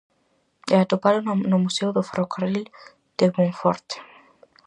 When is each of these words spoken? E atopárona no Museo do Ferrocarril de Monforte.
E 0.73 0.75
atopárona 0.79 1.33
no 1.51 1.57
Museo 1.65 1.89
do 1.93 2.07
Ferrocarril 2.09 2.65
de 3.19 3.25
Monforte. 3.37 3.95